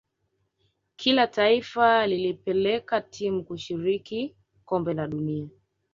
kila 0.95 1.27
taifa 1.27 2.07
lilipeleka 2.07 3.01
timu 3.01 3.43
kushiriki 3.43 4.35
kombe 4.65 4.93
la 4.93 5.07
dunia 5.07 5.49